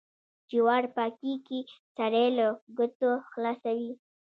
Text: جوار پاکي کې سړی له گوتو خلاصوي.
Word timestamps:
جوار 0.51 0.83
پاکي 0.95 1.33
کې 1.47 1.59
سړی 1.95 2.27
له 2.37 2.45
گوتو 2.77 3.11
خلاصوي. 3.31 3.91